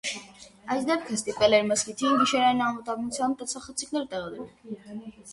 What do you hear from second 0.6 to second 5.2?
Այս դեպքը ստիպել էր մզկիթին գիշերային անվտանգության տեսախցիկներ տեղադրել։